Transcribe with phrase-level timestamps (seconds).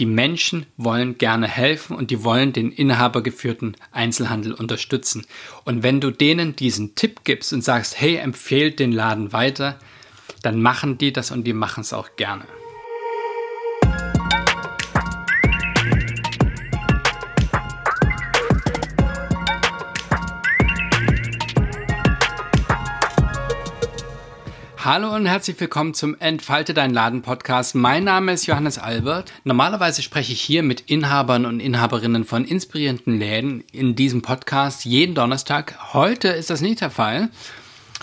[0.00, 5.26] Die Menschen wollen gerne helfen und die wollen den inhabergeführten Einzelhandel unterstützen.
[5.64, 9.78] Und wenn du denen diesen Tipp gibst und sagst, hey, empfehlt den Laden weiter,
[10.42, 12.44] dann machen die das und die machen es auch gerne.
[24.92, 27.76] Hallo und herzlich willkommen zum Entfalte dein Laden Podcast.
[27.76, 29.32] Mein Name ist Johannes Albert.
[29.44, 35.14] Normalerweise spreche ich hier mit Inhabern und Inhaberinnen von inspirierenden Läden in diesem Podcast jeden
[35.14, 35.76] Donnerstag.
[35.94, 37.28] Heute ist das nicht der Fall.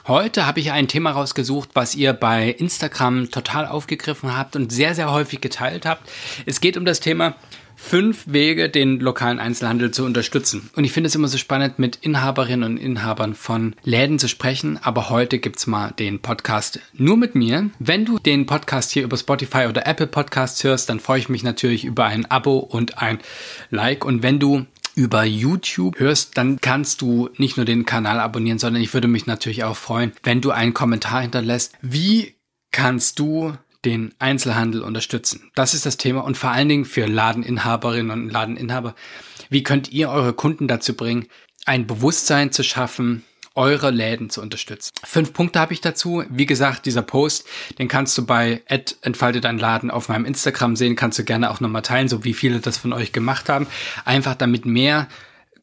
[0.07, 4.95] Heute habe ich ein Thema rausgesucht, was ihr bei Instagram total aufgegriffen habt und sehr,
[4.95, 6.09] sehr häufig geteilt habt.
[6.45, 7.35] Es geht um das Thema
[7.77, 10.69] fünf Wege, den lokalen Einzelhandel zu unterstützen.
[10.75, 14.77] Und ich finde es immer so spannend, mit Inhaberinnen und Inhabern von Läden zu sprechen.
[14.81, 17.69] Aber heute gibt's mal den Podcast nur mit mir.
[17.79, 21.43] Wenn du den Podcast hier über Spotify oder Apple Podcasts hörst, dann freue ich mich
[21.43, 23.19] natürlich über ein Abo und ein
[23.69, 24.03] Like.
[24.03, 24.65] Und wenn du
[24.95, 29.27] über YouTube hörst, dann kannst du nicht nur den Kanal abonnieren, sondern ich würde mich
[29.27, 31.73] natürlich auch freuen, wenn du einen Kommentar hinterlässt.
[31.81, 32.35] Wie
[32.71, 33.53] kannst du
[33.85, 35.51] den Einzelhandel unterstützen?
[35.55, 38.95] Das ist das Thema und vor allen Dingen für Ladeninhaberinnen und Ladeninhaber.
[39.49, 41.27] Wie könnt ihr eure Kunden dazu bringen,
[41.65, 43.23] ein Bewusstsein zu schaffen,
[43.57, 44.91] eure Läden zu unterstützen.
[45.03, 46.23] Fünf Punkte habe ich dazu.
[46.29, 47.47] Wie gesagt, dieser Post,
[47.79, 48.61] den kannst du bei
[49.01, 52.35] entfaltet dein Laden auf meinem Instagram sehen, kannst du gerne auch nochmal teilen, so wie
[52.35, 53.65] viele das von euch gemacht haben.
[54.05, 55.07] Einfach damit mehr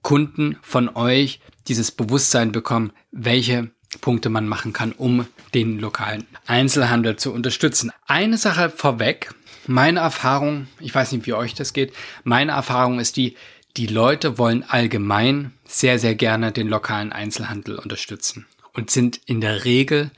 [0.03, 3.71] Kunden von euch dieses Bewusstsein bekommen, welche
[4.01, 7.93] Punkte man machen kann, um den lokalen Einzelhandel zu unterstützen.
[8.07, 9.33] Eine Sache vorweg.
[9.67, 13.37] Meine Erfahrung, ich weiß nicht, wie euch das geht, meine Erfahrung ist die,
[13.77, 19.65] die Leute wollen allgemein sehr, sehr gerne den lokalen Einzelhandel unterstützen und sind in der
[19.65, 20.11] Regel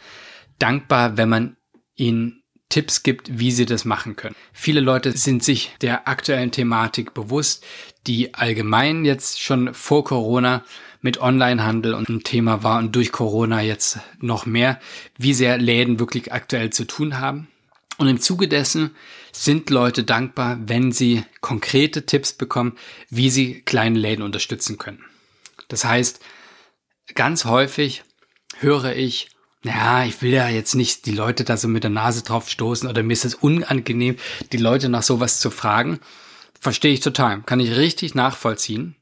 [0.59, 1.57] dankbar, wenn man
[1.95, 4.35] ihnen Tipps gibt, wie sie das machen können.
[4.53, 7.65] Viele Leute sind sich der aktuellen Thematik bewusst,
[8.07, 10.65] die allgemein jetzt schon vor Corona
[11.07, 14.81] mit Onlinehandel und ein Thema war und durch Corona jetzt noch mehr,
[15.17, 17.47] wie sehr Läden wirklich aktuell zu tun haben.
[17.97, 18.91] Und im Zuge dessen
[19.31, 22.77] sind Leute dankbar, wenn sie konkrete Tipps bekommen,
[23.09, 25.05] wie sie kleine Läden unterstützen können.
[25.69, 26.19] Das heißt,
[27.15, 28.03] ganz häufig
[28.59, 29.29] höre ich,
[29.63, 32.89] ja, ich will ja jetzt nicht die Leute da so mit der Nase drauf stoßen
[32.89, 34.17] oder mir ist es unangenehm,
[34.51, 36.01] die Leute nach sowas zu fragen.
[36.61, 38.97] Verstehe ich total, kann ich richtig nachvollziehen.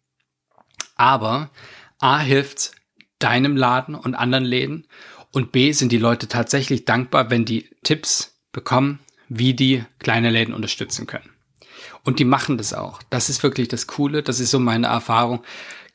[0.96, 1.50] Aber
[1.98, 2.72] A hilft's
[3.18, 4.86] deinem Laden und anderen Läden
[5.32, 10.54] und B sind die Leute tatsächlich dankbar, wenn die Tipps bekommen, wie die kleine Läden
[10.54, 11.30] unterstützen können.
[12.04, 13.02] Und die machen das auch.
[13.10, 14.22] Das ist wirklich das Coole.
[14.22, 15.42] Das ist so meine Erfahrung.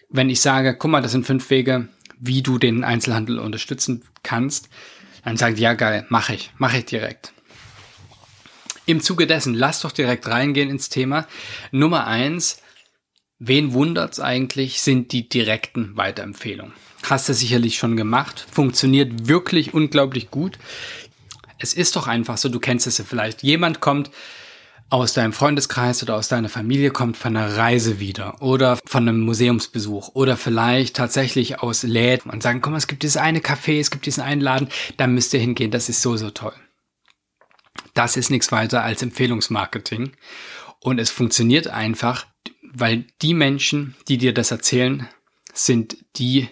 [0.10, 1.88] Wenn ich sage, guck mal, das sind fünf Wege,
[2.20, 4.70] wie du den Einzelhandel unterstützen kannst,
[5.24, 7.34] dann sagen die, ja geil, mache ich, mache ich direkt.
[8.86, 11.28] Im Zuge dessen, lass doch direkt reingehen ins Thema.
[11.72, 12.62] Nummer eins,
[13.40, 16.74] wen wundert's eigentlich, sind die direkten Weiterempfehlungen.
[17.04, 20.60] Hast du sicherlich schon gemacht, funktioniert wirklich unglaublich gut.
[21.58, 23.42] Es ist doch einfach so, du kennst es ja vielleicht.
[23.42, 24.12] Jemand kommt
[24.90, 29.22] aus deinem Freundeskreis oder aus deiner Familie kommt von einer Reise wieder oder von einem
[29.22, 33.92] Museumsbesuch oder vielleicht tatsächlich aus Läden und sagen, komm, es gibt dieses eine Café, es
[33.92, 36.56] gibt diesen einen Laden, da müsst ihr hingehen, das ist so, so toll.
[37.94, 40.14] Das ist nichts weiter als Empfehlungsmarketing
[40.80, 42.26] und es funktioniert einfach,
[42.74, 45.08] weil die Menschen, die dir das erzählen,
[45.54, 46.48] sind die,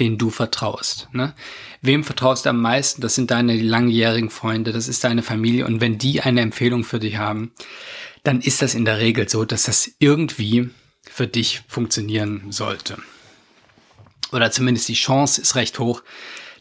[0.00, 1.08] denen du vertraust.
[1.12, 1.34] Ne?
[1.80, 3.00] Wem vertraust du am meisten?
[3.00, 5.66] Das sind deine langjährigen Freunde, das ist deine Familie.
[5.66, 7.52] Und wenn die eine Empfehlung für dich haben,
[8.22, 10.70] dann ist das in der Regel so, dass das irgendwie
[11.02, 12.98] für dich funktionieren sollte.
[14.32, 16.02] Oder zumindest die Chance ist recht hoch,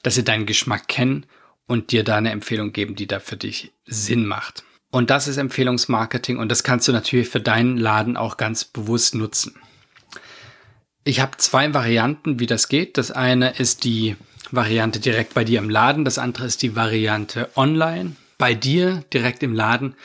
[0.04, 1.26] dass sie deinen Geschmack kennen
[1.66, 4.64] und dir da eine Empfehlung geben, die da für dich Sinn macht.
[4.90, 9.16] Und das ist Empfehlungsmarketing und das kannst du natürlich für deinen Laden auch ganz bewusst
[9.16, 9.56] nutzen.
[11.04, 12.98] Ich habe zwei Varianten, wie das geht.
[12.98, 14.16] Das eine ist die
[14.52, 18.16] Variante direkt bei dir im Laden, das andere ist die Variante online.
[18.38, 19.96] Bei dir direkt im Laden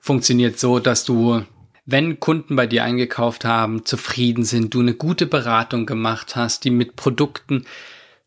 [0.00, 1.44] funktioniert so, dass du,
[1.84, 6.70] wenn Kunden bei dir eingekauft haben, zufrieden sind, du eine gute Beratung gemacht hast, die
[6.70, 7.66] mit Produkten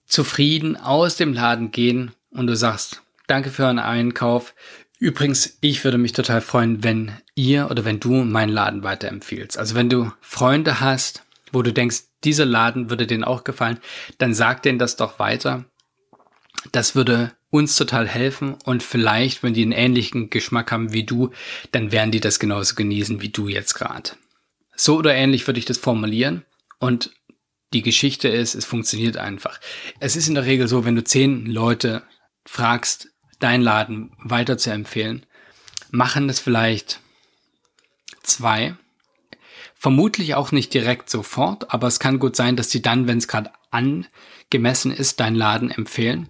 [0.06, 4.54] zufrieden aus dem Laden gehen und du sagst, danke für euren Einkauf.
[5.00, 9.58] Übrigens, ich würde mich total freuen, wenn ihr oder wenn du meinen Laden weiterempfiehlst.
[9.58, 13.80] Also wenn du Freunde hast, wo du denkst, dieser Laden würde denen auch gefallen,
[14.18, 15.66] dann sag denen das doch weiter.
[16.72, 21.32] Das würde uns total helfen und vielleicht, wenn die einen ähnlichen Geschmack haben wie du,
[21.72, 24.12] dann werden die das genauso genießen wie du jetzt gerade.
[24.76, 26.44] So oder ähnlich würde ich das formulieren
[26.80, 27.12] und
[27.74, 29.60] die Geschichte ist, es funktioniert einfach.
[30.00, 32.04] Es ist in der Regel so, wenn du zehn Leute
[32.46, 33.10] fragst,
[33.40, 35.26] deinen Laden weiter zu empfehlen,
[35.92, 37.00] machen das vielleicht
[38.24, 38.76] zwei.
[39.76, 43.28] Vermutlich auch nicht direkt sofort, aber es kann gut sein, dass die dann, wenn es
[43.28, 46.30] gerade angemessen ist, deinen Laden empfehlen.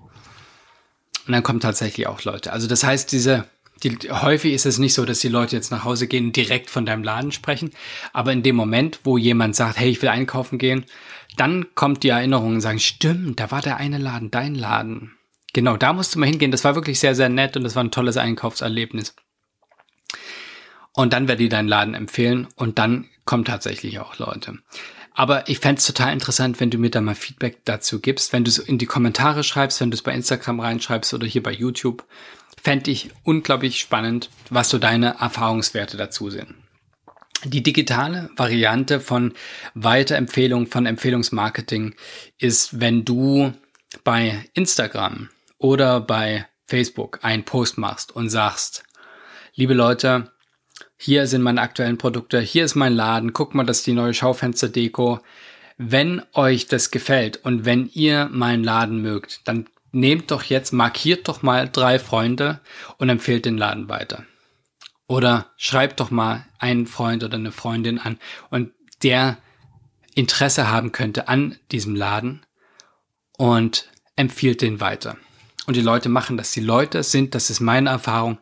[1.25, 2.51] Und dann kommen tatsächlich auch Leute.
[2.51, 3.47] Also das heißt, diese,
[3.83, 6.85] die, häufig ist es nicht so, dass die Leute jetzt nach Hause gehen direkt von
[6.85, 7.71] deinem Laden sprechen.
[8.13, 10.85] Aber in dem Moment, wo jemand sagt, hey, ich will einkaufen gehen,
[11.37, 15.14] dann kommt die Erinnerung und sagen, stimmt, da war der eine Laden, dein Laden.
[15.55, 16.51] Genau, da musst du mal hingehen.
[16.51, 19.15] Das war wirklich sehr, sehr nett und das war ein tolles Einkaufserlebnis.
[20.91, 24.59] Und dann werde ich deinen Laden empfehlen und dann kommen tatsächlich auch Leute.
[25.13, 28.43] Aber ich fände es total interessant, wenn du mir da mal Feedback dazu gibst, wenn
[28.43, 31.53] du es in die Kommentare schreibst, wenn du es bei Instagram reinschreibst oder hier bei
[31.53, 32.03] YouTube.
[32.61, 36.53] Fände ich unglaublich spannend, was so deine Erfahrungswerte dazu sind.
[37.45, 39.33] Die digitale Variante von
[39.73, 41.95] Weiterempfehlung, von Empfehlungsmarketing
[42.39, 43.53] ist, wenn du
[44.03, 48.83] bei Instagram oder bei Facebook einen Post machst und sagst,
[49.53, 50.31] liebe Leute,
[50.97, 54.13] hier sind meine aktuellen Produkte, hier ist mein Laden, guck mal, das ist die neue
[54.13, 55.19] Schaufensterdeko.
[55.77, 61.27] Wenn euch das gefällt und wenn ihr meinen Laden mögt, dann nehmt doch jetzt, markiert
[61.27, 62.61] doch mal drei Freunde
[62.97, 64.25] und empfehlt den Laden weiter.
[65.07, 68.17] Oder schreibt doch mal einen Freund oder eine Freundin an
[68.49, 68.71] und
[69.03, 69.37] der
[70.15, 72.45] Interesse haben könnte an diesem Laden
[73.37, 75.17] und empfiehlt den weiter.
[75.65, 76.51] Und die Leute machen das.
[76.51, 78.37] Die Leute sind, das ist meine Erfahrung,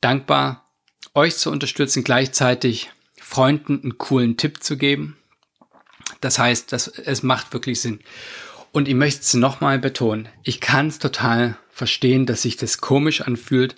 [0.00, 0.70] dankbar
[1.14, 2.90] euch zu unterstützen, gleichzeitig
[3.20, 5.16] Freunden einen coolen Tipp zu geben.
[6.20, 8.00] Das heißt, dass es macht wirklich Sinn.
[8.72, 10.28] Und ich möchte es nochmal betonen.
[10.42, 13.74] Ich kann es total verstehen, dass sich das komisch anfühlt,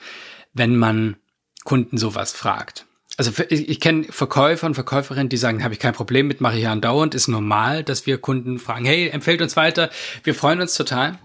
[0.55, 1.17] wenn man
[1.65, 2.87] Kunden sowas fragt.
[3.17, 6.59] Also ich, ich kenne Verkäufer und Verkäuferinnen, die sagen, habe ich kein Problem mit, mache
[6.59, 9.91] ich andauernd, ist normal, dass wir Kunden fragen, hey, empfehlt uns weiter,
[10.23, 11.19] wir freuen uns total,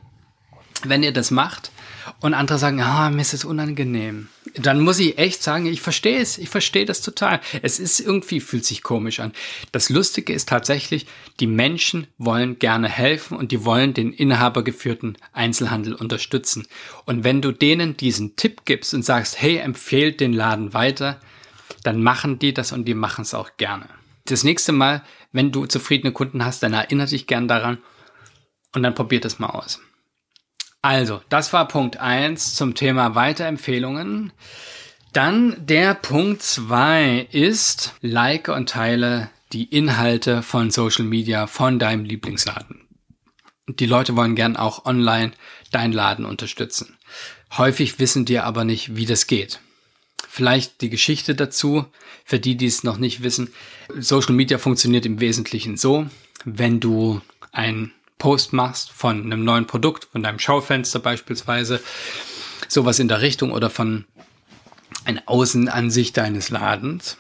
[0.84, 1.72] wenn ihr das macht.
[2.20, 6.20] Und andere sagen, ah, mir ist es unangenehm dann muss ich echt sagen, ich verstehe
[6.20, 7.40] es, ich verstehe das total.
[7.62, 9.34] Es ist irgendwie, fühlt sich komisch an.
[9.72, 11.08] Das Lustige ist tatsächlich,
[11.40, 16.68] die Menschen wollen gerne helfen und die wollen den inhabergeführten Einzelhandel unterstützen.
[17.06, 21.20] Und wenn du denen diesen Tipp gibst und sagst, hey, empfehlt den Laden weiter,
[21.84, 23.88] dann machen die das und die machen es auch gerne.
[24.26, 27.80] Das nächste Mal, wenn du zufriedene Kunden hast, dann erinnere dich gern daran
[28.74, 29.80] und dann probiert es mal aus.
[30.84, 34.34] Also, das war Punkt eins zum Thema Weiterempfehlungen.
[35.14, 42.04] Dann der Punkt zwei ist, like und teile die Inhalte von Social Media von deinem
[42.04, 42.82] Lieblingsladen.
[43.70, 45.32] Die Leute wollen gern auch online
[45.72, 46.98] deinen Laden unterstützen.
[47.58, 49.62] Häufig wissen die aber nicht, wie das geht.
[50.28, 51.86] Vielleicht die Geschichte dazu,
[52.26, 53.54] für die, die es noch nicht wissen.
[53.98, 56.08] Social Media funktioniert im Wesentlichen so,
[56.44, 57.22] wenn du
[57.54, 61.82] ein Post machst von einem neuen Produkt, von deinem Schaufenster beispielsweise,
[62.70, 64.06] sowas in der Richtung oder von
[65.04, 67.18] einer Außenansicht deines Ladens.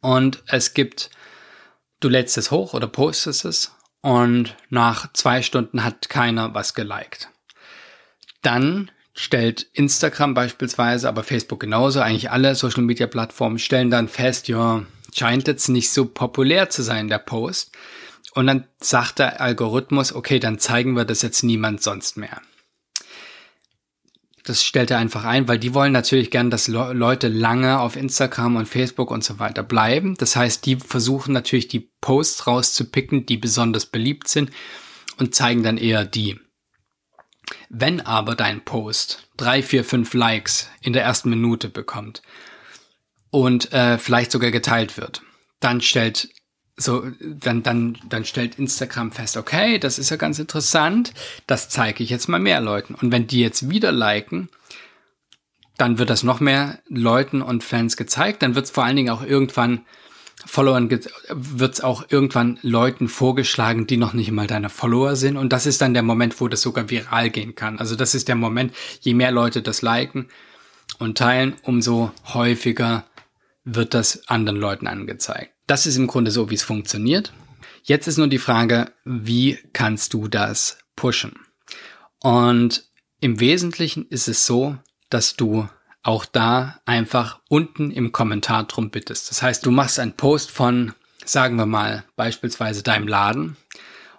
[0.00, 1.10] Und es gibt,
[2.00, 7.28] du lädst es hoch oder postest es und nach zwei Stunden hat keiner was geliked.
[8.40, 14.48] Dann stellt Instagram beispielsweise, aber Facebook genauso, eigentlich alle Social Media Plattformen stellen dann fest,
[14.48, 14.82] ja,
[15.14, 17.72] scheint jetzt nicht so populär zu sein, der Post.
[18.34, 22.40] Und dann sagt der Algorithmus, okay, dann zeigen wir das jetzt niemand sonst mehr.
[24.44, 28.56] Das stellt er einfach ein, weil die wollen natürlich gern, dass Leute lange auf Instagram
[28.56, 30.16] und Facebook und so weiter bleiben.
[30.16, 34.50] Das heißt, die versuchen natürlich die Posts rauszupicken, die besonders beliebt sind
[35.18, 36.40] und zeigen dann eher die.
[37.68, 42.22] Wenn aber dein Post drei, vier, fünf Likes in der ersten Minute bekommt
[43.30, 45.22] und äh, vielleicht sogar geteilt wird,
[45.60, 46.28] dann stellt
[46.80, 51.12] so, dann, dann, dann stellt Instagram fest, okay, das ist ja ganz interessant,
[51.46, 52.94] das zeige ich jetzt mal mehr Leuten.
[52.94, 54.48] Und wenn die jetzt wieder liken,
[55.76, 59.10] dann wird das noch mehr Leuten und Fans gezeigt, dann wird es vor allen Dingen
[59.10, 59.82] auch irgendwann
[60.46, 60.88] Followern,
[61.28, 65.36] wird es auch irgendwann Leuten vorgeschlagen, die noch nicht mal deine Follower sind.
[65.36, 67.78] Und das ist dann der Moment, wo das sogar viral gehen kann.
[67.78, 70.28] Also das ist der Moment, je mehr Leute das liken
[70.98, 73.04] und teilen, umso häufiger
[73.64, 75.49] wird das anderen Leuten angezeigt.
[75.70, 77.32] Das ist im Grunde so, wie es funktioniert.
[77.84, 81.38] Jetzt ist nur die Frage, wie kannst du das pushen?
[82.18, 82.82] Und
[83.20, 84.76] im Wesentlichen ist es so,
[85.10, 85.68] dass du
[86.02, 89.30] auch da einfach unten im Kommentar drum bittest.
[89.30, 90.92] Das heißt, du machst einen Post von,
[91.24, 93.56] sagen wir mal, beispielsweise deinem Laden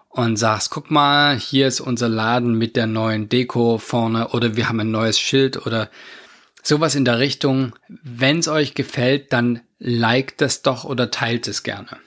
[0.07, 4.69] und sagst, guck mal, hier ist unser Laden mit der neuen Deko vorne oder wir
[4.69, 5.89] haben ein neues Schild oder
[6.63, 7.73] sowas in der Richtung.
[7.87, 11.97] Wenn es euch gefällt, dann liked es doch oder teilt es gerne.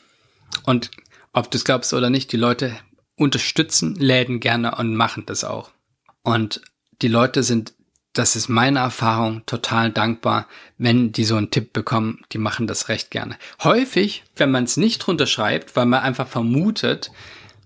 [0.64, 0.90] Und
[1.32, 2.76] ob du es glaubst oder nicht, die Leute
[3.16, 5.70] unterstützen Läden gerne und machen das auch.
[6.23, 6.61] Und
[7.02, 7.75] die Leute sind
[8.14, 10.46] das ist meine Erfahrung, total dankbar,
[10.78, 13.37] wenn die so einen Tipp bekommen, die machen das recht gerne.
[13.62, 17.11] Häufig, wenn man es nicht drunter schreibt, weil man einfach vermutet,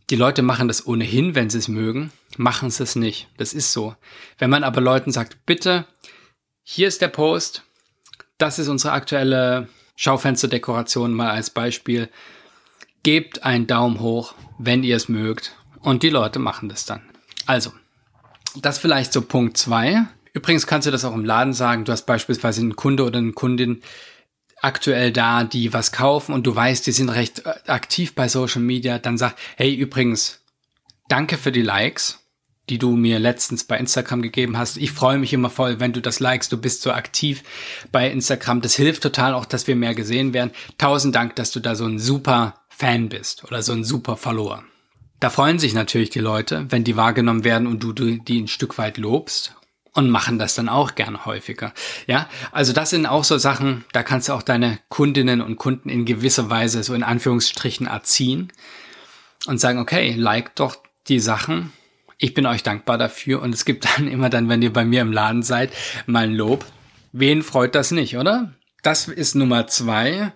[0.08, 3.28] die Leute machen das ohnehin, wenn sie es mögen, machen sie es nicht.
[3.36, 3.94] Das ist so.
[4.38, 5.84] Wenn man aber Leuten sagt, bitte,
[6.70, 7.62] hier ist der Post,
[8.36, 12.10] das ist unsere aktuelle Schaufensterdekoration mal als Beispiel,
[13.02, 17.00] gebt einen Daumen hoch, wenn ihr es mögt und die Leute machen das dann.
[17.46, 17.72] Also,
[18.54, 20.04] das vielleicht so Punkt zwei.
[20.34, 21.86] Übrigens kannst du das auch im Laden sagen.
[21.86, 23.80] Du hast beispielsweise einen Kunde oder eine Kundin
[24.60, 28.60] aktuell da, die was kaufen und du weißt, die sind recht äh, aktiv bei Social
[28.60, 28.98] Media.
[28.98, 30.42] Dann sag, hey, übrigens,
[31.08, 32.18] danke für die Likes,
[32.70, 34.76] die du mir letztens bei Instagram gegeben hast.
[34.76, 36.52] Ich freue mich immer voll, wenn du das likest.
[36.52, 37.42] Du bist so aktiv
[37.92, 38.60] bei Instagram.
[38.60, 40.50] Das hilft total auch, dass wir mehr gesehen werden.
[40.78, 44.62] Tausend Dank, dass du da so ein super Fan bist oder so ein super Follower.
[45.20, 48.78] Da freuen sich natürlich die Leute, wenn die wahrgenommen werden und du die ein Stück
[48.78, 49.54] weit lobst
[49.92, 51.72] und machen das dann auch gerne häufiger.
[52.06, 55.88] Ja, also das sind auch so Sachen, da kannst du auch deine Kundinnen und Kunden
[55.88, 58.52] in gewisser Weise so in Anführungsstrichen erziehen
[59.46, 60.76] und sagen, okay, like doch
[61.08, 61.72] die Sachen.
[62.18, 65.00] Ich bin euch dankbar dafür und es gibt dann immer dann, wenn ihr bei mir
[65.00, 65.72] im Laden seid,
[66.06, 66.66] mal ein Lob.
[67.12, 68.52] Wen freut das nicht, oder?
[68.82, 70.32] Das ist Nummer zwei.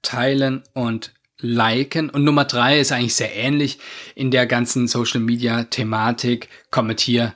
[0.00, 2.08] Teilen und liken.
[2.08, 3.78] Und Nummer drei ist eigentlich sehr ähnlich
[4.14, 6.48] in der ganzen Social Media Thematik.
[6.70, 7.34] Kommentier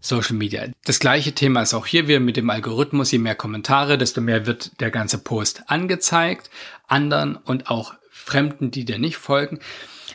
[0.00, 0.66] Social Media.
[0.84, 3.12] Das gleiche Thema ist auch hier wieder mit dem Algorithmus.
[3.12, 6.50] Je mehr Kommentare, desto mehr wird der ganze Post angezeigt.
[6.86, 9.58] Anderen und auch Fremden, die dir nicht folgen.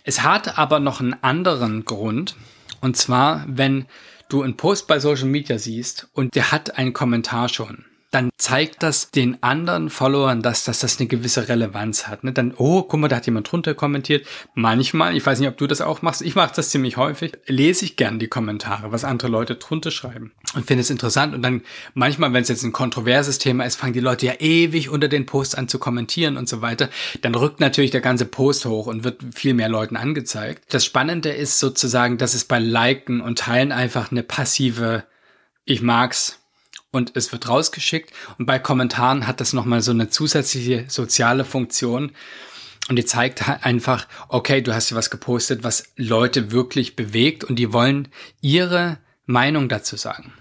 [0.03, 2.35] Es hat aber noch einen anderen Grund.
[2.81, 3.85] Und zwar, wenn
[4.29, 8.83] du einen Post bei Social Media siehst und der hat einen Kommentar schon dann zeigt
[8.83, 12.23] das den anderen Followern, dass, dass das eine gewisse Relevanz hat.
[12.23, 12.31] Ne?
[12.31, 14.25] Dann, oh, guck mal, da hat jemand drunter kommentiert.
[14.53, 17.83] Manchmal, ich weiß nicht, ob du das auch machst, ich mache das ziemlich häufig, lese
[17.83, 21.35] ich gern die Kommentare, was andere Leute drunter schreiben und finde es interessant.
[21.35, 21.61] Und dann
[21.93, 25.25] manchmal, wenn es jetzt ein kontroverses Thema ist, fangen die Leute ja ewig unter den
[25.25, 26.89] Post an zu kommentieren und so weiter.
[27.21, 30.63] Dann rückt natürlich der ganze Post hoch und wird viel mehr Leuten angezeigt.
[30.73, 35.03] Das Spannende ist sozusagen, dass es bei Liken und Teilen einfach eine passive
[35.69, 36.39] ich mag's
[36.97, 38.11] und es wird rausgeschickt.
[38.37, 42.11] Und bei Kommentaren hat das nochmal so eine zusätzliche soziale Funktion.
[42.89, 47.57] Und die zeigt einfach, okay, du hast dir was gepostet, was Leute wirklich bewegt und
[47.57, 48.09] die wollen
[48.41, 50.33] ihre Meinung dazu sagen.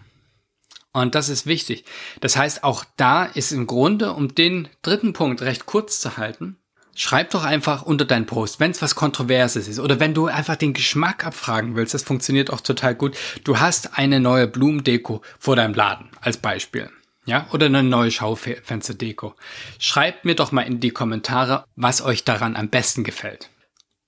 [0.92, 1.84] Und das ist wichtig.
[2.20, 6.56] Das heißt, auch da ist im Grunde, um den dritten Punkt recht kurz zu halten,
[6.98, 10.56] Schreib doch einfach unter deinen Post, wenn es was Kontroverses ist oder wenn du einfach
[10.56, 13.18] den Geschmack abfragen willst, das funktioniert auch total gut.
[13.44, 16.88] Du hast eine neue Blumendeko vor deinem Laden als Beispiel.
[17.26, 19.34] Ja, oder eine neue Schaufensterdeko.
[19.78, 23.50] Schreibt mir doch mal in die Kommentare, was euch daran am besten gefällt.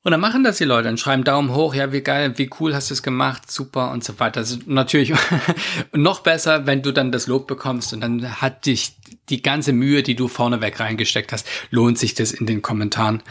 [0.08, 2.74] Und dann machen das die Leute, dann schreiben Daumen hoch, ja, wie geil, wie cool
[2.74, 4.40] hast du es gemacht, super und so weiter.
[4.40, 5.12] Also natürlich
[5.92, 8.96] noch besser, wenn du dann das Lob bekommst und dann hat dich
[9.28, 13.22] die ganze Mühe, die du vorneweg reingesteckt hast, lohnt sich das in den Kommentaren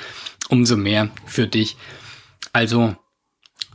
[0.49, 1.77] umso mehr für dich.
[2.53, 2.95] Also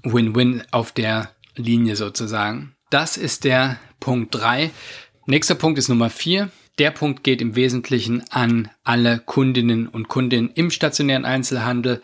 [0.05, 2.77] Win-Win auf der Linie sozusagen.
[2.89, 4.71] Das ist der Punkt drei.
[5.27, 6.53] Nächster Punkt ist Nummer vier.
[6.79, 12.01] Der Punkt geht im Wesentlichen an alle Kundinnen und Kunden im stationären Einzelhandel.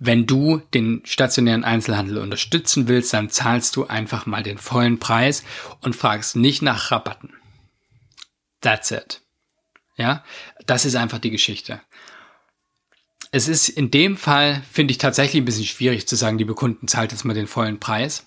[0.00, 5.42] Wenn du den stationären Einzelhandel unterstützen willst, dann zahlst du einfach mal den vollen Preis
[5.80, 7.32] und fragst nicht nach Rabatten.
[8.60, 9.22] That's it.
[9.96, 10.24] Ja,
[10.66, 11.80] das ist einfach die Geschichte.
[13.30, 16.88] Es ist in dem Fall, finde ich tatsächlich ein bisschen schwierig zu sagen, liebe Kunden,
[16.88, 18.24] zahlt jetzt mal den vollen Preis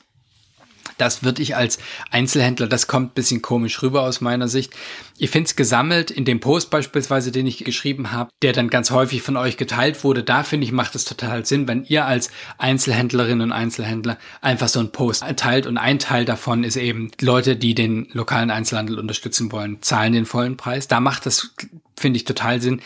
[1.02, 1.80] das würde ich als
[2.12, 4.74] Einzelhändler, das kommt bisschen komisch rüber aus meiner Sicht.
[5.18, 8.92] Ich finde es gesammelt in dem Post beispielsweise, den ich geschrieben habe, der dann ganz
[8.92, 10.24] häufig von euch geteilt wurde.
[10.24, 12.30] Da finde ich, macht es total Sinn, wenn ihr als
[12.60, 17.56] Einzelhändlerinnen und Einzelhändler einfach so einen Post teilt und ein Teil davon ist eben Leute,
[17.56, 20.88] die den lokalen Einzelhandel unterstützen wollen, zahlen den vollen Preis.
[20.88, 21.56] Da macht das,
[21.98, 22.82] finde ich, total Sinn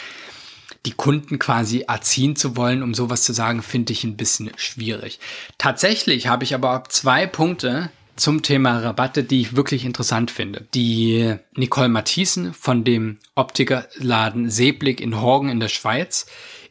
[0.85, 5.19] die Kunden quasi erziehen zu wollen, um sowas zu sagen, finde ich ein bisschen schwierig.
[5.57, 10.67] Tatsächlich habe ich aber zwei Punkte zum Thema Rabatte, die ich wirklich interessant finde.
[10.73, 16.25] Die Nicole Mathiesen von dem Optikerladen Seeblick in Horgen in der Schweiz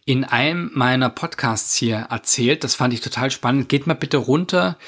[0.07, 2.65] in einem meiner Podcasts hier erzählt.
[2.65, 3.69] Das fand ich total spannend.
[3.69, 4.79] Geht mal bitte runter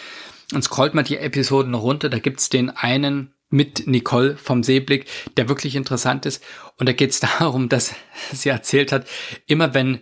[0.52, 2.08] und scrollt mal die Episoden runter.
[2.08, 6.42] Da gibt's den einen mit Nicole vom Seeblick, der wirklich interessant ist.
[6.78, 7.94] Und da geht es darum, dass
[8.32, 9.06] sie erzählt hat,
[9.46, 10.00] immer wenn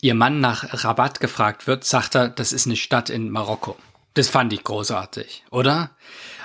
[0.00, 3.76] ihr Mann nach Rabat gefragt wird, sagt er, das ist eine Stadt in Marokko.
[4.16, 5.90] Das fand ich großartig, oder?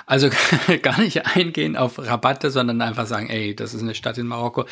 [0.04, 0.28] Also
[0.82, 4.66] gar nicht eingehen auf Rabatte, sondern einfach sagen, ey, das ist eine Stadt in Marokko.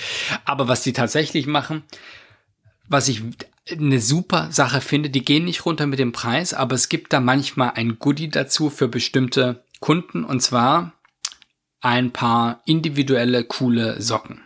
[0.44, 1.82] Aber was die tatsächlich machen,
[2.88, 3.22] was ich
[3.70, 7.20] eine super Sache finde, die gehen nicht runter mit dem Preis, aber es gibt da
[7.20, 10.92] manchmal ein Goodie dazu für bestimmte Kunden und zwar
[11.80, 14.42] ein paar individuelle, coole Socken.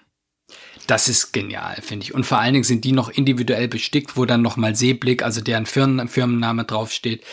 [0.87, 2.15] Das ist genial, finde ich.
[2.15, 5.67] Und vor allen Dingen sind die noch individuell bestickt, wo dann nochmal Seeblick, also deren
[5.67, 7.25] Firmen, Firmenname draufsteht.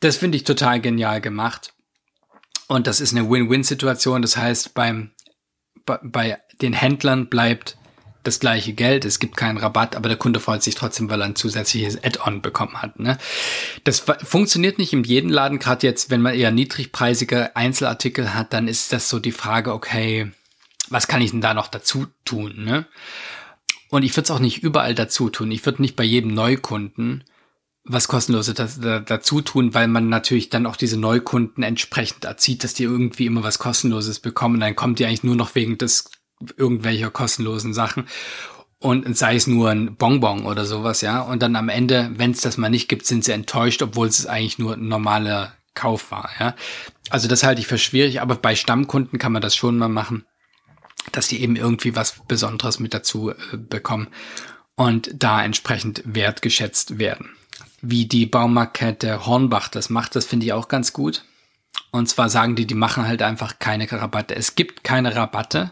[0.00, 1.72] Das finde ich total genial gemacht.
[2.68, 4.22] Und das ist eine Win-Win-Situation.
[4.22, 5.12] Das heißt, beim,
[5.84, 7.78] bei, den Händlern bleibt
[8.24, 11.26] das gleiche Geld, es gibt keinen Rabatt, aber der Kunde freut sich trotzdem, weil er
[11.26, 12.98] ein zusätzliches Add-on bekommen hat.
[12.98, 13.18] Ne?
[13.84, 18.66] Das funktioniert nicht in jedem Laden, gerade jetzt, wenn man eher niedrigpreisige Einzelartikel hat, dann
[18.66, 20.32] ist das so die Frage, okay,
[20.88, 22.64] was kann ich denn da noch dazu tun?
[22.64, 22.86] Ne?
[23.90, 25.52] Und ich würde es auch nicht überall dazu tun.
[25.52, 27.24] Ich würde nicht bei jedem Neukunden
[27.88, 32.84] was kostenloses dazu tun, weil man natürlich dann auch diese Neukunden entsprechend erzieht, dass die
[32.84, 34.60] irgendwie immer was kostenloses bekommen.
[34.60, 36.10] Dann kommt die eigentlich nur noch wegen des
[36.56, 38.06] irgendwelcher kostenlosen Sachen
[38.78, 41.22] und sei es nur ein Bonbon oder sowas, ja.
[41.22, 44.26] Und dann am Ende, wenn es das mal nicht gibt, sind sie enttäuscht, obwohl es
[44.26, 46.54] eigentlich nur ein normaler Kauf war, ja.
[47.08, 50.24] Also das halte ich für schwierig, aber bei Stammkunden kann man das schon mal machen
[51.12, 54.08] dass die eben irgendwie was Besonderes mit dazu äh, bekommen
[54.74, 57.30] und da entsprechend wertgeschätzt werden.
[57.88, 61.24] Wie die Baumarktkette Hornbach das macht, das finde ich auch ganz gut.
[61.92, 64.34] Und zwar sagen die, die machen halt einfach keine Rabatte.
[64.34, 65.70] Es gibt keine Rabatte.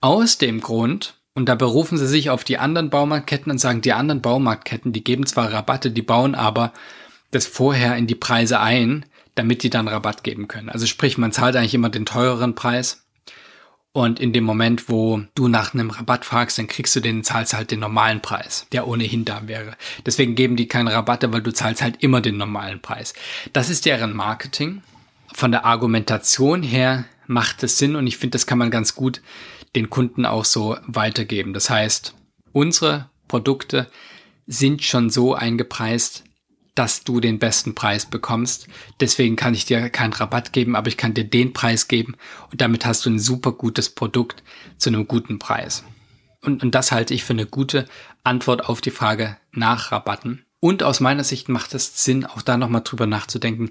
[0.00, 3.92] Aus dem Grund, und da berufen sie sich auf die anderen Baumarktketten und sagen, die
[3.92, 6.72] anderen Baumarktketten, die geben zwar Rabatte, die bauen aber
[7.30, 10.70] das vorher in die Preise ein, damit die dann Rabatt geben können.
[10.70, 13.03] Also sprich, man zahlt eigentlich immer den teureren Preis
[13.94, 17.54] und in dem Moment, wo du nach einem Rabatt fragst, dann kriegst du den, zahlst
[17.54, 19.76] halt den normalen Preis, der ohnehin da wäre.
[20.04, 23.14] Deswegen geben die keine Rabatte, weil du zahlst halt immer den normalen Preis.
[23.52, 24.82] Das ist deren Marketing.
[25.32, 29.22] Von der Argumentation her macht es Sinn und ich finde, das kann man ganz gut
[29.76, 31.54] den Kunden auch so weitergeben.
[31.54, 32.16] Das heißt,
[32.50, 33.88] unsere Produkte
[34.48, 36.24] sind schon so eingepreist,
[36.74, 38.68] dass du den besten Preis bekommst.
[39.00, 42.16] Deswegen kann ich dir keinen Rabatt geben, aber ich kann dir den Preis geben
[42.50, 44.42] und damit hast du ein super gutes Produkt
[44.76, 45.84] zu einem guten Preis.
[46.40, 47.86] Und, und das halte ich für eine gute
[48.22, 50.44] Antwort auf die Frage nach Rabatten.
[50.60, 53.70] Und aus meiner Sicht macht es Sinn, auch da nochmal drüber nachzudenken,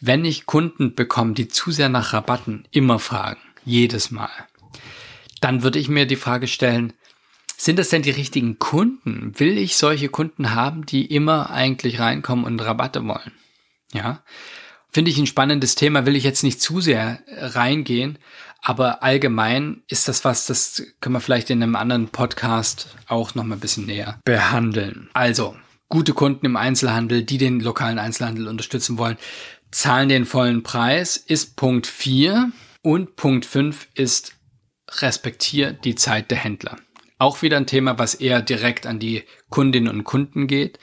[0.00, 4.30] wenn ich Kunden bekomme, die zu sehr nach Rabatten immer fragen, jedes Mal,
[5.40, 6.94] dann würde ich mir die Frage stellen,
[7.60, 9.38] sind das denn die richtigen Kunden?
[9.38, 13.32] Will ich solche Kunden haben, die immer eigentlich reinkommen und Rabatte wollen?
[13.92, 14.22] Ja.
[14.90, 18.18] Finde ich ein spannendes Thema, will ich jetzt nicht zu sehr reingehen,
[18.62, 23.44] aber allgemein ist das was, das können wir vielleicht in einem anderen Podcast auch noch
[23.44, 25.10] mal ein bisschen näher behandeln.
[25.12, 25.54] Also,
[25.90, 29.18] gute Kunden im Einzelhandel, die den lokalen Einzelhandel unterstützen wollen,
[29.70, 34.32] zahlen den vollen Preis, ist Punkt 4 und Punkt 5 ist
[35.02, 36.78] respektier die Zeit der Händler.
[37.20, 40.78] Auch wieder ein Thema, was eher direkt an die Kundinnen und Kunden geht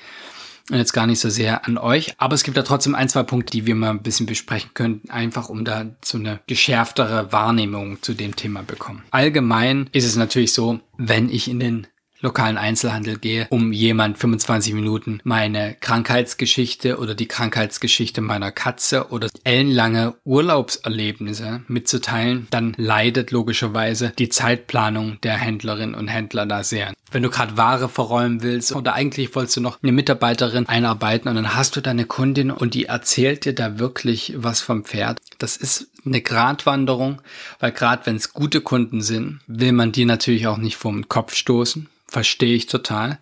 [0.69, 2.13] und jetzt gar nicht so sehr an euch.
[2.19, 5.09] Aber es gibt da trotzdem ein, zwei Punkte, die wir mal ein bisschen besprechen könnten,
[5.09, 9.03] einfach um da so eine geschärftere Wahrnehmung zu dem Thema bekommen.
[9.09, 11.87] Allgemein ist es natürlich so, wenn ich in den
[12.21, 19.29] lokalen Einzelhandel gehe, um jemand 25 Minuten meine Krankheitsgeschichte oder die Krankheitsgeschichte meiner Katze oder
[19.43, 26.93] ellenlange Urlaubserlebnisse mitzuteilen, dann leidet logischerweise die Zeitplanung der Händlerinnen und Händler da sehr.
[27.11, 31.35] Wenn du gerade Ware verräumen willst oder eigentlich wolltest du noch eine Mitarbeiterin einarbeiten und
[31.35, 35.19] dann hast du deine Kundin und die erzählt dir da wirklich was vom Pferd.
[35.37, 37.21] Das ist eine Gratwanderung,
[37.59, 41.35] weil gerade wenn es gute Kunden sind, will man die natürlich auch nicht vom Kopf
[41.35, 43.19] stoßen verstehe ich total.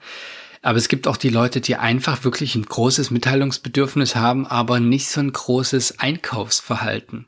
[0.65, 5.09] Aber es gibt auch die Leute, die einfach wirklich ein großes Mitteilungsbedürfnis haben, aber nicht
[5.09, 7.27] so ein großes Einkaufsverhalten.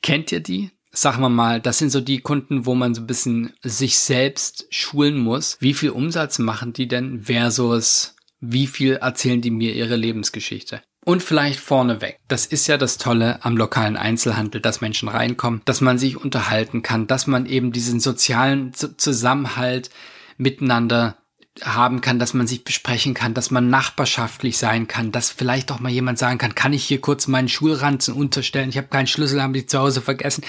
[0.00, 0.70] Kennt ihr die?
[0.92, 4.68] Sagen wir mal, das sind so die Kunden, wo man so ein bisschen sich selbst
[4.70, 5.56] schulen muss.
[5.58, 10.80] Wie viel Umsatz machen die denn versus wie viel erzählen die mir ihre Lebensgeschichte?
[11.04, 12.20] Und vielleicht vorneweg.
[12.28, 16.82] Das ist ja das Tolle am lokalen Einzelhandel, dass Menschen reinkommen, dass man sich unterhalten
[16.82, 19.90] kann, dass man eben diesen sozialen Zusammenhalt
[20.38, 21.18] miteinander
[21.62, 25.80] haben kann, dass man sich besprechen kann, dass man nachbarschaftlich sein kann, dass vielleicht auch
[25.80, 29.42] mal jemand sagen kann, kann ich hier kurz meinen Schulranzen unterstellen, ich habe keinen Schlüssel,
[29.42, 30.44] habe ich zu Hause vergessen.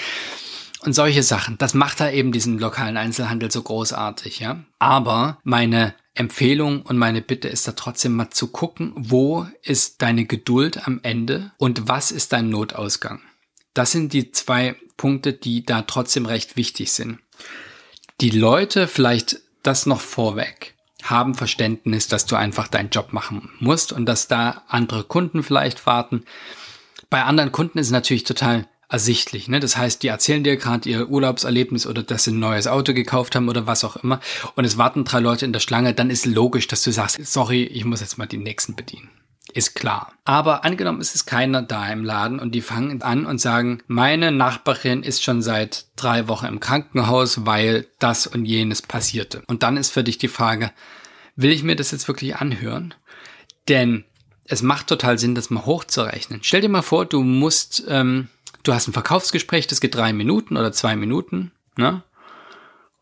[0.82, 4.64] Und solche Sachen, das macht da eben diesen lokalen Einzelhandel so großartig, ja.
[4.78, 10.24] Aber meine Empfehlung und meine Bitte ist da trotzdem mal zu gucken, wo ist deine
[10.24, 13.20] Geduld am Ende und was ist dein Notausgang.
[13.74, 17.18] Das sind die zwei Punkte, die da trotzdem recht wichtig sind.
[18.20, 20.74] Die Leute vielleicht das noch vorweg.
[21.02, 25.86] Haben Verständnis, dass du einfach deinen Job machen musst und dass da andere Kunden vielleicht
[25.86, 26.24] warten.
[27.08, 29.48] Bei anderen Kunden ist natürlich total ersichtlich.
[29.48, 29.60] Ne?
[29.60, 33.34] Das heißt, die erzählen dir gerade ihr Urlaubserlebnis oder dass sie ein neues Auto gekauft
[33.34, 34.20] haben oder was auch immer.
[34.56, 35.94] Und es warten drei Leute in der Schlange.
[35.94, 39.08] Dann ist logisch, dass du sagst, sorry, ich muss jetzt mal die nächsten bedienen.
[39.52, 40.12] Ist klar.
[40.24, 44.32] Aber angenommen, es ist keiner da im Laden und die fangen an und sagen, meine
[44.32, 49.42] Nachbarin ist schon seit drei Wochen im Krankenhaus, weil das und jenes passierte.
[49.46, 50.72] Und dann ist für dich die Frage,
[51.36, 52.94] will ich mir das jetzt wirklich anhören?
[53.68, 54.04] Denn
[54.44, 56.40] es macht total Sinn, das mal hochzurechnen.
[56.42, 58.28] Stell dir mal vor, du musst, ähm,
[58.62, 62.02] du hast ein Verkaufsgespräch, das geht drei Minuten oder zwei Minuten, ne?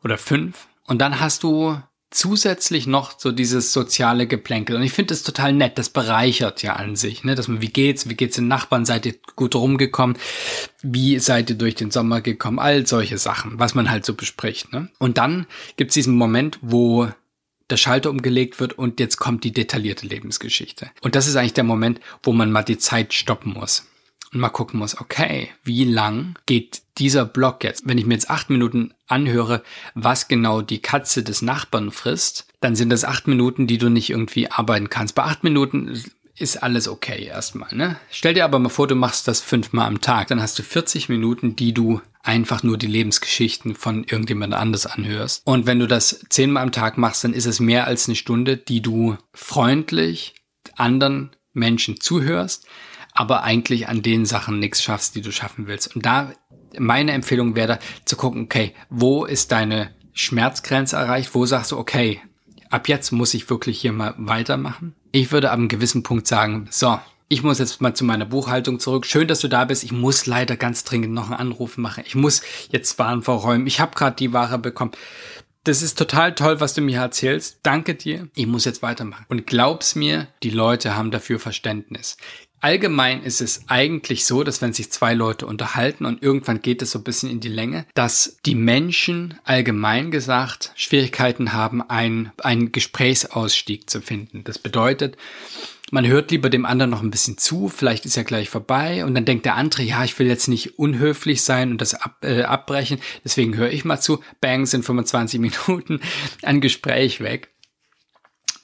[0.04, 0.68] Oder fünf.
[0.84, 1.80] Und dann hast du
[2.11, 4.77] zusätzlich noch so dieses soziale Geplänkel.
[4.77, 5.79] Und ich finde das total nett.
[5.79, 7.35] Das bereichert ja an sich, ne?
[7.35, 8.09] Dass man, wie geht's?
[8.09, 8.87] Wie geht's den Nachbarn?
[8.87, 10.16] Seid ihr gut rumgekommen?
[10.83, 12.59] Wie seid ihr durch den Sommer gekommen?
[12.59, 14.88] All solche Sachen, was man halt so bespricht, ne?
[14.99, 17.09] Und dann gibt's diesen Moment, wo
[17.71, 20.90] der Schalter umgelegt wird und jetzt kommt die detaillierte Lebensgeschichte.
[21.03, 23.88] Und das ist eigentlich der Moment, wo man mal die Zeit stoppen muss
[24.33, 27.83] und mal gucken muss, okay, wie lang geht dieser Block jetzt?
[27.87, 29.62] Wenn ich mir jetzt acht Minuten anhöre,
[29.95, 34.11] was genau die Katze des Nachbarn frisst, dann sind das acht Minuten, die du nicht
[34.11, 35.14] irgendwie arbeiten kannst.
[35.14, 36.03] Bei acht Minuten
[36.37, 37.75] ist alles okay erstmal.
[37.75, 37.97] Ne?
[38.11, 41.09] Stell dir aber mal vor, du machst das fünfmal am Tag, dann hast du 40
[41.09, 45.43] Minuten, die du einfach nur die Lebensgeschichten von irgendjemand anders anhörst.
[45.45, 48.57] Und wenn du das zehnmal am Tag machst, dann ist es mehr als eine Stunde,
[48.57, 50.35] die du freundlich
[50.77, 52.67] anderen Menschen zuhörst,
[53.18, 55.96] aber eigentlich an den Sachen nichts schaffst, die du schaffen willst.
[55.96, 56.33] Und da
[56.78, 61.35] meine Empfehlung wäre zu gucken, okay, wo ist deine Schmerzgrenze erreicht?
[61.35, 62.20] Wo sagst du, okay,
[62.70, 64.94] ab jetzt muss ich wirklich hier mal weitermachen?
[65.11, 68.78] Ich würde ab einem gewissen Punkt sagen, so, ich muss jetzt mal zu meiner Buchhaltung
[68.78, 69.04] zurück.
[69.04, 69.83] Schön, dass du da bist.
[69.83, 72.04] Ich muss leider ganz dringend noch einen Anruf machen.
[72.07, 73.66] Ich muss jetzt Waren verräumen.
[73.66, 74.92] Ich habe gerade die Ware bekommen.
[75.64, 77.59] Das ist total toll, was du mir erzählst.
[77.64, 78.28] Danke dir.
[78.35, 79.26] Ich muss jetzt weitermachen.
[79.28, 82.16] Und glaub's mir, die Leute haben dafür Verständnis.
[82.61, 86.90] Allgemein ist es eigentlich so, dass wenn sich zwei Leute unterhalten und irgendwann geht es
[86.90, 92.73] so ein bisschen in die Länge, dass die Menschen allgemein gesagt Schwierigkeiten haben, einen, einen
[92.73, 94.42] Gesprächsausstieg zu finden.
[94.42, 95.16] Das bedeutet,
[95.90, 99.14] man hört lieber dem anderen noch ein bisschen zu, vielleicht ist er gleich vorbei und
[99.14, 102.42] dann denkt der andere, ja, ich will jetzt nicht unhöflich sein und das ab, äh,
[102.42, 104.21] abbrechen, deswegen höre ich mal zu.
[104.40, 106.01] Bang, sind 25 Minuten
[106.42, 107.51] ein Gespräch weg.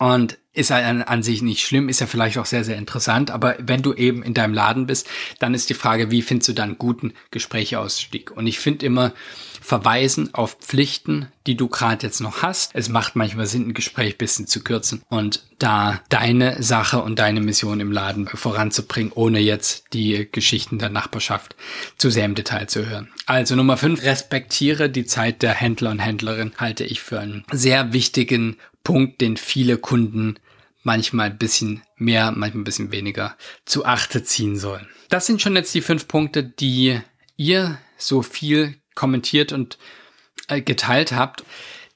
[0.04, 3.30] Und ist an, an, sich nicht schlimm, ist ja vielleicht auch sehr, sehr interessant.
[3.30, 6.52] Aber wenn du eben in deinem Laden bist, dann ist die Frage, wie findest du
[6.52, 8.30] dann guten Gesprächausstieg?
[8.30, 9.14] Und ich finde immer,
[9.62, 12.72] verweisen auf Pflichten, die du gerade jetzt noch hast.
[12.74, 17.40] Es macht manchmal Sinn, ein Gespräch bisschen zu kürzen und da deine Sache und deine
[17.40, 21.56] Mission im Laden voranzubringen, ohne jetzt die Geschichten der Nachbarschaft
[21.96, 23.10] zu sehr im Detail zu hören.
[23.24, 27.94] Also Nummer fünf: respektiere die Zeit der Händler und Händlerin, halte ich für einen sehr
[27.94, 30.38] wichtigen Punkt, den viele Kunden
[30.82, 34.86] manchmal ein bisschen mehr, manchmal ein bisschen weniger zu achte ziehen sollen.
[35.08, 37.00] Das sind schon jetzt die fünf Punkte, die
[37.36, 39.78] ihr so viel kommentiert und
[40.48, 41.44] äh, geteilt habt.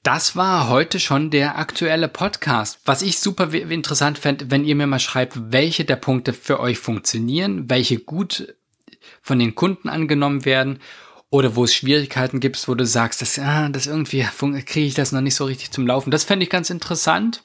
[0.03, 2.81] Das war heute schon der aktuelle Podcast.
[2.87, 6.79] Was ich super interessant fände, wenn ihr mir mal schreibt, welche der Punkte für euch
[6.79, 8.55] funktionieren, welche gut
[9.21, 10.81] von den Kunden angenommen werden
[11.31, 14.27] oder wo es Schwierigkeiten gibt, wo du sagst, das, ah, das irgendwie
[14.65, 16.11] kriege ich das noch nicht so richtig zum Laufen.
[16.11, 17.43] Das fände ich ganz interessant.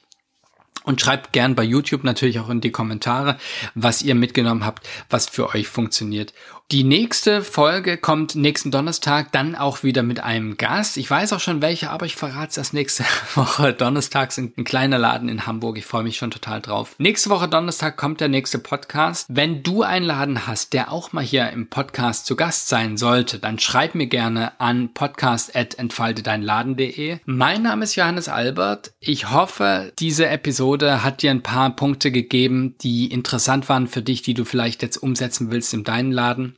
[0.84, 3.38] Und schreibt gern bei YouTube natürlich auch in die Kommentare,
[3.74, 6.34] was ihr mitgenommen habt, was für euch funktioniert.
[6.72, 10.96] Die nächste Folge kommt nächsten Donnerstag, dann auch wieder mit einem Gast.
[10.96, 13.74] Ich weiß auch schon welche, aber ich verrate es erst nächste Woche.
[13.74, 15.76] Donnerstags in ein kleiner Laden in Hamburg.
[15.76, 16.94] Ich freue mich schon total drauf.
[16.96, 19.26] Nächste Woche Donnerstag kommt der nächste Podcast.
[19.28, 23.38] Wenn du einen Laden hast, der auch mal hier im Podcast zu Gast sein sollte,
[23.38, 27.18] dann schreib mir gerne an podcast.entfaltedeinladen.de.
[27.26, 28.94] Mein Name ist Johannes Albert.
[29.00, 34.22] Ich hoffe, diese Episode hat dir ein paar Punkte gegeben, die interessant waren für dich,
[34.22, 36.54] die du vielleicht jetzt umsetzen willst in deinen Laden.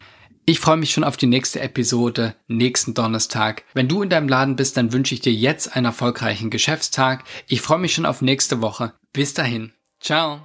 [0.49, 3.65] Ich freue mich schon auf die nächste Episode nächsten Donnerstag.
[3.75, 7.25] Wenn du in deinem Laden bist, dann wünsche ich dir jetzt einen erfolgreichen Geschäftstag.
[7.49, 8.93] Ich freue mich schon auf nächste Woche.
[9.13, 9.73] Bis dahin.
[9.99, 10.41] Ciao.